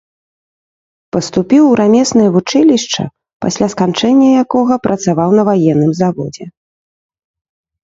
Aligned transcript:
Паступіў 1.15 1.63
у 1.73 1.75
рамеснае 1.81 2.25
вучылішча, 2.37 3.03
пасля 3.47 3.67
сканчэння 3.75 4.29
якога 4.43 4.81
працаваў 4.89 5.29
на 5.43 5.47
ваенным 5.53 5.91
заводзе. 6.03 6.45